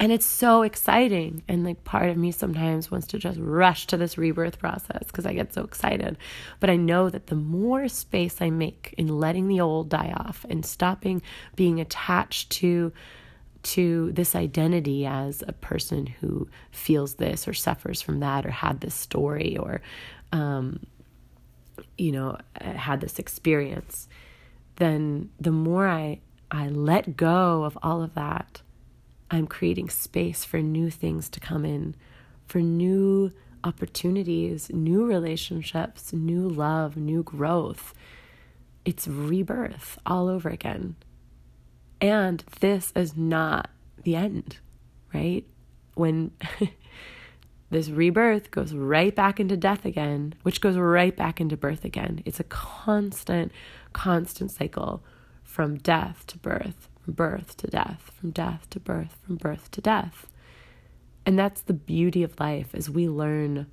And 0.00 0.10
it's 0.10 0.24
so 0.24 0.62
exciting. 0.62 1.42
And 1.48 1.64
like 1.64 1.84
part 1.84 2.08
of 2.08 2.16
me 2.16 2.32
sometimes 2.32 2.90
wants 2.90 3.06
to 3.08 3.18
just 3.18 3.38
rush 3.38 3.86
to 3.88 3.98
this 3.98 4.16
rebirth 4.16 4.58
process 4.58 5.04
because 5.04 5.26
i 5.26 5.34
get 5.34 5.52
so 5.52 5.64
excited. 5.64 6.16
But 6.58 6.70
i 6.70 6.76
know 6.76 7.10
that 7.10 7.26
the 7.26 7.36
more 7.36 7.88
space 7.88 8.40
i 8.40 8.48
make 8.48 8.94
in 8.96 9.06
letting 9.06 9.48
the 9.48 9.60
old 9.60 9.90
die 9.90 10.14
off 10.16 10.46
and 10.48 10.64
stopping 10.64 11.20
being 11.56 11.78
attached 11.78 12.48
to 12.52 12.90
to 13.62 14.10
this 14.12 14.34
identity 14.34 15.06
as 15.06 15.42
a 15.46 15.52
person 15.52 16.06
who 16.06 16.48
feels 16.70 17.14
this 17.14 17.46
or 17.46 17.54
suffers 17.54 18.02
from 18.02 18.20
that 18.20 18.44
or 18.44 18.50
had 18.50 18.80
this 18.80 18.94
story 18.94 19.56
or 19.56 19.80
um, 20.32 20.80
you 21.96 22.12
know 22.12 22.36
had 22.60 23.00
this 23.00 23.18
experience 23.18 24.08
then 24.76 25.30
the 25.40 25.50
more 25.50 25.86
i 25.86 26.18
i 26.50 26.68
let 26.68 27.16
go 27.16 27.64
of 27.64 27.78
all 27.82 28.02
of 28.02 28.14
that 28.14 28.62
I'm 29.32 29.46
creating 29.46 29.88
space 29.88 30.44
for 30.44 30.60
new 30.60 30.90
things 30.90 31.30
to 31.30 31.40
come 31.40 31.64
in, 31.64 31.96
for 32.46 32.60
new 32.60 33.32
opportunities, 33.64 34.68
new 34.68 35.06
relationships, 35.06 36.12
new 36.12 36.46
love, 36.46 36.98
new 36.98 37.22
growth. 37.22 37.94
It's 38.84 39.08
rebirth 39.08 39.98
all 40.04 40.28
over 40.28 40.50
again. 40.50 40.96
And 42.02 42.42
this 42.58 42.92
is 42.96 43.16
not 43.16 43.70
the 44.02 44.16
end, 44.16 44.58
right? 45.14 45.46
When 45.94 46.32
this 47.70 47.88
rebirth 47.88 48.50
goes 48.50 48.74
right 48.74 49.14
back 49.14 49.38
into 49.38 49.56
death 49.56 49.84
again, 49.84 50.34
which 50.42 50.60
goes 50.60 50.76
right 50.76 51.16
back 51.16 51.40
into 51.40 51.56
birth 51.56 51.84
again. 51.84 52.20
It's 52.24 52.40
a 52.40 52.44
constant, 52.44 53.52
constant 53.92 54.50
cycle 54.50 55.04
from 55.44 55.76
death 55.78 56.26
to 56.26 56.38
birth, 56.38 56.88
from 57.04 57.12
birth 57.12 57.56
to 57.58 57.68
death, 57.68 58.10
from 58.18 58.32
death 58.32 58.68
to 58.70 58.80
birth, 58.80 59.16
from 59.24 59.36
birth 59.36 59.70
to 59.70 59.80
death. 59.80 60.26
And 61.24 61.38
that's 61.38 61.60
the 61.60 61.72
beauty 61.72 62.24
of 62.24 62.40
life 62.40 62.74
as 62.74 62.90
we 62.90 63.08
learn 63.08 63.68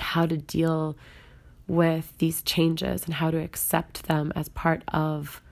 how 0.00 0.24
to 0.24 0.38
deal 0.38 0.96
with 1.68 2.16
these 2.16 2.40
changes 2.40 3.04
and 3.04 3.12
how 3.12 3.30
to 3.30 3.36
accept 3.36 4.04
them 4.04 4.32
as 4.34 4.48
part 4.48 4.82
of 4.88 5.42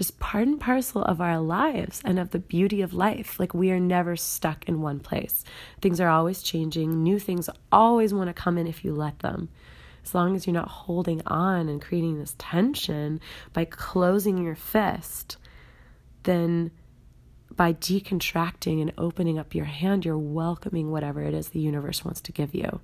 just 0.00 0.18
part 0.18 0.48
and 0.48 0.58
parcel 0.58 1.02
of 1.02 1.20
our 1.20 1.38
lives 1.38 2.00
and 2.06 2.18
of 2.18 2.30
the 2.30 2.38
beauty 2.38 2.80
of 2.80 2.94
life. 2.94 3.38
Like 3.38 3.52
we 3.52 3.70
are 3.70 3.78
never 3.78 4.16
stuck 4.16 4.66
in 4.66 4.80
one 4.80 4.98
place. 4.98 5.44
Things 5.82 6.00
are 6.00 6.08
always 6.08 6.42
changing. 6.42 7.02
New 7.02 7.18
things 7.18 7.50
always 7.70 8.14
want 8.14 8.28
to 8.28 8.32
come 8.32 8.56
in 8.56 8.66
if 8.66 8.82
you 8.82 8.94
let 8.94 9.18
them. 9.18 9.50
As 10.02 10.14
long 10.14 10.34
as 10.34 10.46
you're 10.46 10.54
not 10.54 10.68
holding 10.68 11.20
on 11.26 11.68
and 11.68 11.82
creating 11.82 12.18
this 12.18 12.34
tension 12.38 13.20
by 13.52 13.66
closing 13.66 14.42
your 14.42 14.54
fist 14.54 15.36
then 16.22 16.70
by 17.54 17.74
decontracting 17.74 18.80
and 18.80 18.94
opening 18.96 19.38
up 19.38 19.54
your 19.54 19.66
hand, 19.66 20.06
you're 20.06 20.16
welcoming 20.16 20.90
whatever 20.90 21.20
it 21.20 21.34
is 21.34 21.50
the 21.50 21.60
universe 21.60 22.06
wants 22.06 22.22
to 22.22 22.32
give 22.32 22.54
you. 22.54 22.80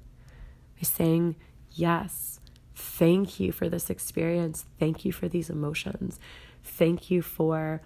By 0.76 0.82
saying, 0.82 1.36
Yes, 1.70 2.40
thank 2.74 3.40
you 3.40 3.52
for 3.52 3.70
this 3.70 3.88
experience. 3.88 4.66
Thank 4.78 5.06
you 5.06 5.12
for 5.12 5.28
these 5.28 5.48
emotions. 5.48 6.20
Thank 6.66 7.10
you 7.10 7.22
for 7.22 7.82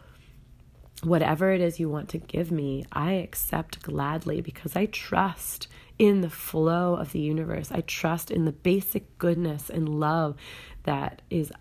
whatever 1.02 1.52
it 1.52 1.60
is 1.60 1.80
you 1.80 1.88
want 1.88 2.08
to 2.10 2.18
give 2.18 2.50
me. 2.50 2.84
I 2.92 3.12
accept 3.12 3.82
gladly 3.82 4.40
because 4.40 4.76
I 4.76 4.86
trust 4.86 5.68
in 5.98 6.20
the 6.20 6.30
flow 6.30 6.94
of 6.94 7.12
the 7.12 7.20
universe. 7.20 7.70
I 7.70 7.82
trust 7.82 8.30
in 8.30 8.44
the 8.44 8.52
basic 8.52 9.18
goodness 9.18 9.70
and 9.70 9.88
love 9.88 10.36
that 10.84 11.22
is 11.30 11.52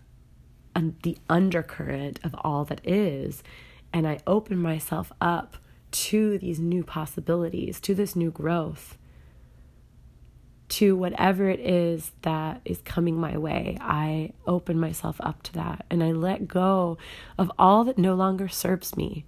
the 1.02 1.18
undercurrent 1.28 2.20
of 2.24 2.34
all 2.42 2.64
that 2.64 2.80
is 2.84 3.42
and 3.92 4.06
I 4.06 4.18
open 4.26 4.58
myself 4.58 5.12
up 5.20 5.56
to 5.90 6.38
these 6.38 6.60
new 6.60 6.84
possibilities, 6.84 7.80
to 7.80 7.94
this 7.94 8.14
new 8.14 8.30
growth, 8.30 8.96
to 10.70 10.96
whatever 10.96 11.50
it 11.50 11.60
is 11.60 12.12
that 12.22 12.60
is 12.64 12.80
coming 12.82 13.16
my 13.16 13.36
way. 13.36 13.76
I 13.80 14.32
open 14.46 14.78
myself 14.78 15.16
up 15.20 15.42
to 15.44 15.52
that 15.54 15.84
and 15.90 16.02
I 16.02 16.12
let 16.12 16.48
go 16.48 16.96
of 17.36 17.50
all 17.58 17.84
that 17.84 17.98
no 17.98 18.14
longer 18.14 18.48
serves 18.48 18.96
me. 18.96 19.24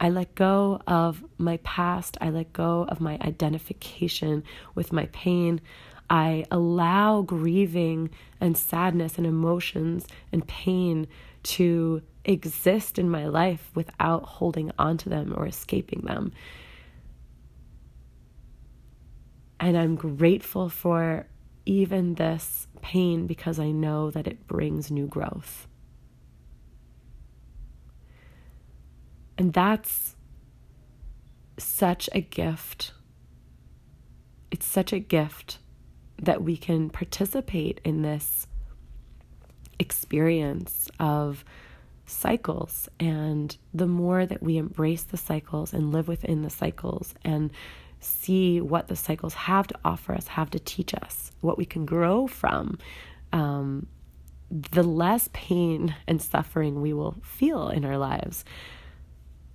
I 0.00 0.10
let 0.10 0.34
go 0.34 0.80
of 0.86 1.24
my 1.38 1.58
past. 1.58 2.16
I 2.20 2.30
let 2.30 2.52
go 2.52 2.86
of 2.88 3.00
my 3.00 3.18
identification 3.20 4.44
with 4.74 4.92
my 4.92 5.06
pain. 5.12 5.60
I 6.08 6.46
allow 6.50 7.22
grieving 7.22 8.10
and 8.40 8.56
sadness 8.56 9.18
and 9.18 9.26
emotions 9.26 10.06
and 10.32 10.46
pain 10.46 11.08
to 11.42 12.02
exist 12.24 12.98
in 12.98 13.10
my 13.10 13.26
life 13.26 13.70
without 13.74 14.24
holding 14.24 14.70
on 14.78 14.96
to 14.98 15.08
them 15.08 15.34
or 15.36 15.46
escaping 15.46 16.02
them. 16.02 16.32
And 19.60 19.76
I'm 19.76 19.96
grateful 19.96 20.68
for 20.68 21.26
even 21.66 22.14
this 22.14 22.66
pain 22.80 23.26
because 23.26 23.58
I 23.58 23.70
know 23.70 24.10
that 24.10 24.26
it 24.26 24.46
brings 24.46 24.90
new 24.90 25.06
growth. 25.06 25.66
And 29.36 29.52
that's 29.52 30.16
such 31.58 32.08
a 32.12 32.20
gift. 32.20 32.92
It's 34.50 34.66
such 34.66 34.92
a 34.92 34.98
gift 34.98 35.58
that 36.20 36.42
we 36.42 36.56
can 36.56 36.90
participate 36.90 37.80
in 37.84 38.02
this 38.02 38.46
experience 39.78 40.88
of 40.98 41.44
cycles. 42.06 42.88
And 42.98 43.56
the 43.72 43.86
more 43.86 44.26
that 44.26 44.42
we 44.42 44.56
embrace 44.56 45.04
the 45.04 45.16
cycles 45.16 45.72
and 45.72 45.92
live 45.92 46.08
within 46.08 46.42
the 46.42 46.50
cycles 46.50 47.14
and 47.24 47.50
see 48.00 48.60
what 48.60 48.88
the 48.88 48.96
cycles 48.96 49.34
have 49.34 49.66
to 49.66 49.78
offer 49.84 50.14
us, 50.14 50.28
have 50.28 50.50
to 50.50 50.58
teach 50.58 50.94
us, 50.94 51.32
what 51.40 51.58
we 51.58 51.64
can 51.64 51.84
grow 51.86 52.26
from, 52.26 52.78
um, 53.32 53.86
the 54.50 54.82
less 54.82 55.28
pain 55.32 55.94
and 56.06 56.22
suffering 56.22 56.80
we 56.80 56.92
will 56.92 57.16
feel 57.22 57.68
in 57.68 57.84
our 57.84 57.98
lives 57.98 58.44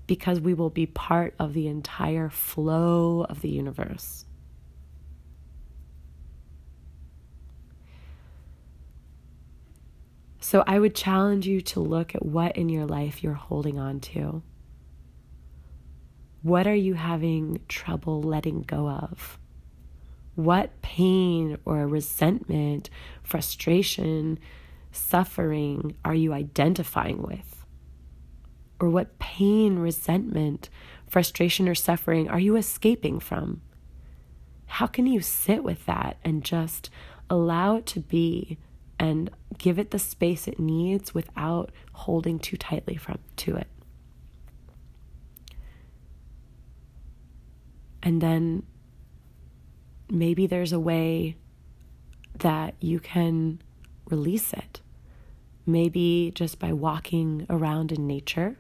because 0.06 0.40
we 0.40 0.54
will 0.54 0.70
be 0.70 0.86
part 0.86 1.34
of 1.40 1.54
the 1.54 1.68
entire 1.68 2.30
flow 2.30 3.26
of 3.30 3.42
the 3.42 3.50
universe. 3.50 4.26
So 10.40 10.62
I 10.68 10.78
would 10.78 10.94
challenge 10.94 11.48
you 11.48 11.62
to 11.62 11.80
look 11.80 12.14
at 12.16 12.26
what 12.26 12.58
in 12.58 12.68
your 12.68 12.86
life 12.86 13.24
you're 13.24 13.34
holding 13.34 13.80
on 13.80 14.02
to. 14.02 14.44
What 16.44 16.68
are 16.68 16.76
you 16.76 16.94
having 16.94 17.62
trouble 17.68 18.22
letting 18.22 18.62
go 18.62 18.90
of? 18.90 19.40
What 20.36 20.82
pain 20.82 21.58
or 21.66 21.88
resentment, 21.88 22.90
frustration, 23.24 24.38
suffering 24.92 25.96
are 26.04 26.14
you 26.14 26.34
identifying 26.34 27.22
with? 27.22 27.66
Or 28.80 28.90
what 28.90 29.18
pain, 29.20 29.80
resentment, 29.80 30.70
frustration, 31.08 31.70
or 31.70 31.76
suffering 31.76 32.30
are 32.30 32.40
you 32.40 32.58
escaping 32.58 33.20
from? 33.20 33.62
How 34.66 34.88
can 34.88 35.08
you 35.08 35.22
sit 35.22 35.64
with 35.64 35.86
that 35.86 36.18
and 36.26 36.44
just 36.44 36.90
allow 37.30 37.78
it 37.78 37.86
to 37.88 38.00
be 38.02 38.58
and 39.00 39.30
give 39.58 39.80
it 39.80 39.92
the 39.92 40.00
space 40.00 40.48
it 40.48 40.60
needs 40.60 41.14
without 41.14 41.72
holding 41.94 42.40
too 42.40 42.58
tightly 42.58 42.96
from 42.96 43.20
to 43.36 43.56
it. 43.56 43.68
And 48.04 48.22
then 48.22 48.64
maybe 50.10 50.46
there's 50.46 50.74
a 50.74 50.80
way 50.80 51.38
that 52.40 52.76
you 52.80 53.00
can 53.00 53.62
release 54.10 54.54
it. 54.54 54.82
Maybe 55.66 56.32
just 56.36 56.60
by 56.60 56.74
walking 56.74 57.48
around 57.50 57.94
in 57.94 58.06
nature 58.06 58.60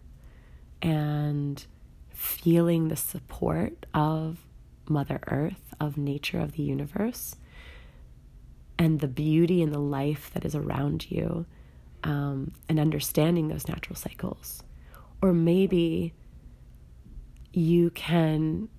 and 0.81 1.63
feeling 2.09 2.87
the 2.87 2.95
support 2.95 3.85
of 3.93 4.39
Mother 4.87 5.19
Earth, 5.27 5.73
of 5.79 5.97
nature, 5.97 6.39
of 6.39 6.53
the 6.53 6.63
universe 6.63 7.35
and 8.79 8.99
the 8.99 9.07
beauty 9.07 9.61
and 9.61 9.73
the 9.73 9.79
life 9.79 10.31
that 10.33 10.45
is 10.45 10.55
around 10.55 11.09
you 11.11 11.45
um, 12.03 12.51
and 12.67 12.79
understanding 12.79 13.47
those 13.47 13.67
natural 13.67 13.95
cycles. 13.95 14.63
Or 15.21 15.33
maybe 15.33 16.13
you 17.53 17.91
can 17.91 18.69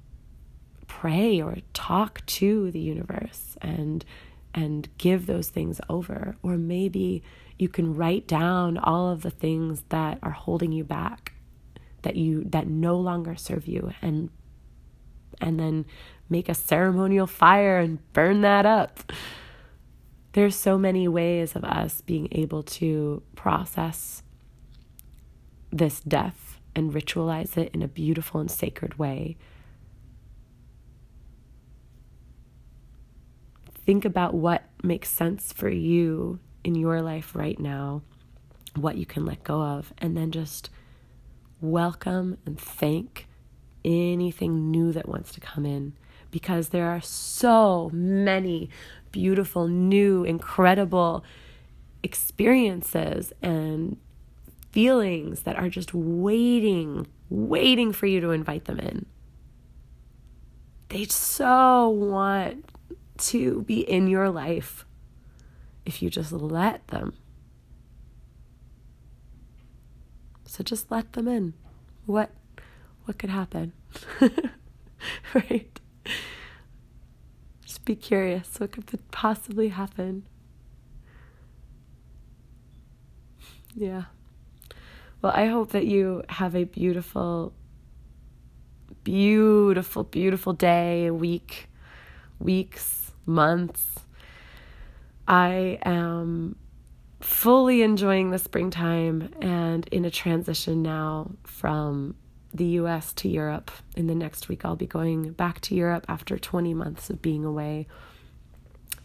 pray 1.05 1.39
or 1.39 1.59
talk 1.75 2.25
to 2.25 2.71
the 2.71 2.81
universe 2.81 3.59
and 3.61 4.07
and 4.55 4.89
give 4.97 5.27
those 5.27 5.51
things 5.51 5.79
over 5.91 6.35
or 6.43 6.57
maybe 6.57 7.23
you 7.59 7.69
can 7.69 7.95
write 7.95 8.27
down 8.27 8.79
all 8.79 9.11
of 9.11 9.21
the 9.21 9.31
things 9.31 9.85
that 9.91 10.19
are 10.23 10.31
holding 10.31 10.73
you 10.73 10.83
back 10.83 11.35
that 12.01 12.17
you 12.17 12.43
that 12.45 12.67
no 12.67 12.97
longer 12.97 13.37
serve 13.37 13.69
you 13.69 13.93
and 14.01 14.31
and 15.43 15.61
then 15.61 15.85
make 16.31 16.49
a 16.49 16.55
ceremonial 16.55 17.27
fire 17.27 17.79
and 17.79 17.99
burn 18.15 18.41
that 18.41 18.65
up 18.65 19.13
there's 20.33 20.57
so 20.57 20.79
many 20.79 21.07
ways 21.07 21.55
of 21.55 21.65
us 21.65 22.01
being 22.01 22.29
able 22.33 22.63
to 22.63 23.23
process 23.37 24.23
this 25.71 26.01
death 26.01 26.59
and 26.75 26.95
ritualize 26.95 27.59
it 27.59 27.71
in 27.75 27.83
a 27.83 27.89
beautiful 27.89 28.41
and 28.41 28.51
sacred 28.51 28.99
way. 28.99 29.37
Think 33.85 34.05
about 34.05 34.35
what 34.35 34.65
makes 34.83 35.11
sense 35.11 35.53
for 35.53 35.69
you 35.69 36.39
in 36.63 36.75
your 36.75 37.03
life 37.03 37.35
right 37.35 37.59
now, 37.59 38.03
what 38.77 38.97
you 38.97 39.05
can 39.05 39.27
let 39.27 39.45
go 39.45 39.61
of, 39.61 39.93
and 39.99 40.17
then 40.17 40.31
just 40.31 40.71
welcome 41.61 42.39
and 42.47 42.59
thank 42.59 43.27
anything 43.85 44.71
new 44.71 44.93
that 44.93 45.09
wants 45.09 45.33
to 45.33 45.41
come 45.41 45.67
in 45.67 45.93
because 46.31 46.71
there 46.71 46.89
are 46.89 47.01
so 47.01 47.91
many 47.93 48.69
beautiful, 49.13 49.69
new, 49.69 50.25
incredible 50.25 51.25
experiences 52.03 53.33
and 53.41 53.97
feelings 54.73 55.43
that 55.43 55.57
are 55.57 55.69
just 55.69 55.95
waiting, 55.95 57.07
waiting 57.29 57.93
for 57.93 58.07
you 58.07 58.21
to 58.21 58.31
invite 58.31 58.65
them 58.65 58.81
in. 58.81 59.07
They 60.89 61.05
so 61.05 61.89
want 61.89 62.74
to 63.29 63.63
be 63.63 63.81
in 63.81 64.09
your 64.09 64.31
life 64.31 64.85
if 65.85 66.03
you 66.03 66.11
just 66.11 66.33
let 66.33 66.87
them. 66.89 67.15
So 70.45 70.63
just 70.63 70.91
let 70.91 71.13
them 71.15 71.29
in. 71.29 71.55
What 72.07 72.31
what 73.05 73.19
could 73.19 73.31
happen? 73.31 73.73
right? 75.35 75.81
Just 77.65 77.85
be 77.85 77.97
curious. 77.97 78.59
What 78.59 78.73
could 78.73 79.11
possibly 79.11 79.69
happen? 79.69 80.27
Yeah. 83.75 84.05
Well, 85.21 85.33
I 85.35 85.47
hope 85.47 85.71
that 85.73 85.87
you 85.87 86.23
have 86.29 86.55
a 86.55 86.65
beautiful, 86.65 87.53
beautiful, 89.03 90.05
beautiful 90.05 90.53
day, 90.53 91.11
week, 91.11 91.69
weeks, 92.39 93.04
months. 93.27 94.01
I 95.27 95.79
am 95.83 96.57
fully 97.21 97.83
enjoying 97.83 98.31
the 98.31 98.39
springtime 98.39 99.33
and 99.41 99.89
in 99.89 100.05
a 100.05 100.11
transition 100.11 100.83
now 100.83 101.31
from 101.45 102.15
the 102.53 102.67
US 102.67 103.13
to 103.15 103.29
Europe. 103.29 103.71
In 103.97 104.07
the 104.07 104.15
next 104.15 104.49
week, 104.49 104.65
I'll 104.65 104.77
be 104.77 104.87
going 104.87 105.33
back 105.33 105.61
to 105.63 105.75
Europe 105.75 106.05
after 106.09 106.39
20 106.39 106.75
months 106.75 107.11
of 107.11 107.23
being 107.23 107.45
away. 107.45 107.87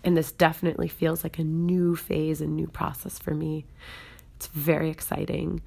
And 0.04 0.16
this 0.16 0.32
definitely 0.32 0.88
feels 0.88 1.24
like 1.24 1.40
a 1.40 1.44
new 1.44 1.96
phase, 1.96 2.42
and 2.42 2.56
new 2.56 2.68
process 2.68 3.20
for 3.20 3.34
me. 3.34 3.66
It's 4.36 4.48
very 4.48 4.90
exciting. 4.90 5.62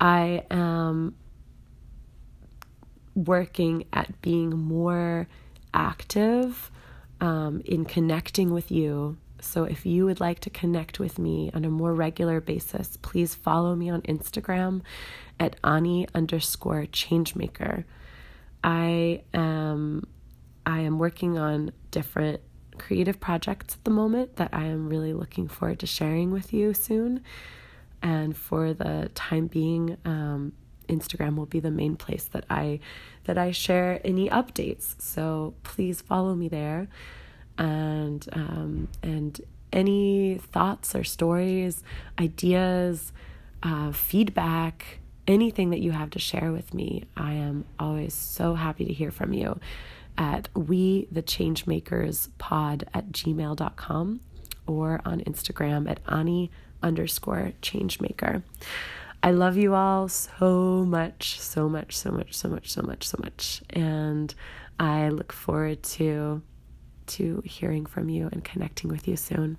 I 0.00 0.44
am 0.50 1.14
working 3.14 3.84
at 3.92 4.20
being 4.20 4.50
more 4.50 5.26
active 5.72 6.70
um, 7.20 7.62
in 7.64 7.84
connecting 7.84 8.52
with 8.52 8.70
you. 8.70 9.16
So, 9.40 9.64
if 9.64 9.84
you 9.84 10.06
would 10.06 10.18
like 10.18 10.40
to 10.40 10.50
connect 10.50 10.98
with 10.98 11.18
me 11.18 11.50
on 11.54 11.64
a 11.64 11.70
more 11.70 11.94
regular 11.94 12.40
basis, 12.40 12.96
please 13.02 13.34
follow 13.34 13.74
me 13.74 13.90
on 13.90 14.02
Instagram 14.02 14.82
at 15.38 15.56
Ani 15.62 16.08
underscore 16.14 16.86
changemaker. 16.86 17.84
I 18.64 19.22
am 19.34 20.06
I 20.64 20.80
am 20.80 20.98
working 20.98 21.38
on 21.38 21.70
different 21.90 22.40
creative 22.78 23.20
projects 23.20 23.74
at 23.74 23.84
the 23.84 23.90
moment 23.90 24.36
that 24.36 24.50
I 24.52 24.64
am 24.64 24.88
really 24.88 25.12
looking 25.12 25.48
forward 25.48 25.78
to 25.80 25.86
sharing 25.86 26.30
with 26.30 26.52
you 26.52 26.74
soon. 26.74 27.22
And 28.02 28.36
for 28.36 28.74
the 28.74 29.10
time 29.14 29.46
being, 29.46 29.96
um, 30.04 30.52
Instagram 30.88 31.36
will 31.36 31.46
be 31.46 31.60
the 31.60 31.70
main 31.70 31.96
place 31.96 32.24
that 32.24 32.44
I 32.50 32.80
that 33.24 33.38
I 33.38 33.50
share 33.50 34.00
any 34.04 34.28
updates. 34.28 35.00
So 35.00 35.54
please 35.62 36.00
follow 36.00 36.34
me 36.34 36.48
there, 36.48 36.88
and 37.58 38.26
um, 38.32 38.88
and 39.02 39.40
any 39.72 40.40
thoughts 40.52 40.94
or 40.94 41.04
stories, 41.04 41.82
ideas, 42.18 43.12
uh, 43.62 43.92
feedback 43.92 45.00
anything 45.26 45.70
that 45.70 45.80
you 45.80 45.92
have 45.92 46.10
to 46.10 46.18
share 46.18 46.52
with 46.52 46.72
me. 46.72 47.04
I 47.16 47.32
am 47.32 47.64
always 47.78 48.14
so 48.14 48.54
happy 48.54 48.84
to 48.84 48.92
hear 48.92 49.10
from 49.10 49.32
you 49.32 49.58
at 50.16 50.48
we 50.54 51.08
the 51.10 51.22
changemakers 51.22 52.28
pod 52.38 52.84
at 52.94 53.12
gmail.com 53.12 54.20
or 54.66 55.00
on 55.04 55.20
Instagram 55.20 55.90
at 55.90 56.00
Ani 56.08 56.50
underscore 56.82 57.52
changemaker. 57.62 58.42
I 59.26 59.32
love 59.32 59.56
you 59.56 59.74
all 59.74 60.06
so 60.06 60.84
much, 60.86 61.40
so 61.40 61.68
much, 61.68 61.96
so 61.96 62.12
much, 62.12 62.32
so 62.32 62.48
much, 62.48 62.70
so 62.70 62.80
much, 62.82 63.08
so 63.08 63.18
much. 63.20 63.60
And 63.70 64.32
I 64.78 65.08
look 65.08 65.32
forward 65.32 65.82
to 65.82 66.42
to 67.06 67.42
hearing 67.44 67.86
from 67.86 68.08
you 68.08 68.28
and 68.30 68.44
connecting 68.44 68.88
with 68.88 69.08
you 69.08 69.16
soon. 69.16 69.58